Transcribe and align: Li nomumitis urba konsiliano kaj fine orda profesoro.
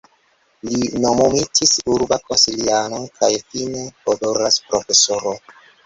Li 0.69 0.79
nomumitis 1.03 1.75
urba 1.97 2.19
konsiliano 2.31 3.05
kaj 3.21 3.33
fine 3.47 3.87
orda 4.19 4.53
profesoro. 4.73 5.41